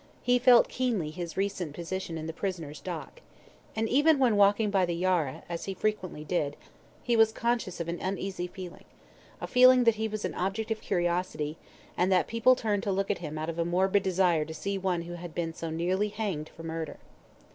[0.23, 3.21] He felt keenly his recent position in the prisoner's dock.
[3.75, 6.55] And even when walking by the Yarra, as he frequently did,
[7.03, 8.85] he was conscious of an uneasy feeling
[9.39, 11.55] a feeling that he was an object of curiosity,
[11.95, 14.75] and that people turned to look at him out of a morbid desire to see
[14.75, 16.97] one who had been so nearly hanged for murder.